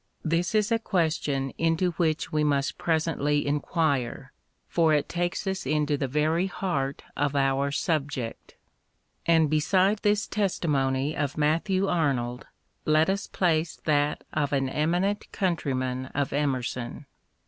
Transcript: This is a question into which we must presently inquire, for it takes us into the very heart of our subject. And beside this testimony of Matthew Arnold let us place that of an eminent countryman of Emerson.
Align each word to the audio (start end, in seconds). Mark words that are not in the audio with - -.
This 0.25 0.55
is 0.55 0.71
a 0.71 0.79
question 0.79 1.51
into 1.59 1.91
which 1.91 2.31
we 2.31 2.43
must 2.43 2.79
presently 2.79 3.45
inquire, 3.45 4.33
for 4.67 4.95
it 4.95 5.07
takes 5.07 5.45
us 5.45 5.63
into 5.67 5.95
the 5.95 6.07
very 6.07 6.47
heart 6.47 7.03
of 7.15 7.35
our 7.35 7.69
subject. 7.69 8.55
And 9.27 9.47
beside 9.47 9.99
this 9.99 10.25
testimony 10.25 11.15
of 11.15 11.37
Matthew 11.37 11.85
Arnold 11.87 12.47
let 12.83 13.11
us 13.11 13.27
place 13.27 13.75
that 13.85 14.23
of 14.33 14.51
an 14.53 14.69
eminent 14.69 15.31
countryman 15.31 16.07
of 16.15 16.33
Emerson. 16.33 17.05